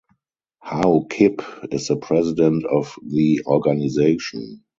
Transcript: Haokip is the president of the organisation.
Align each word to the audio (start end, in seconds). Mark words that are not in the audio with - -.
Haokip 0.65 1.43
is 1.71 1.89
the 1.89 1.95
president 1.95 2.65
of 2.65 2.95
the 3.05 3.43
organisation. 3.45 4.63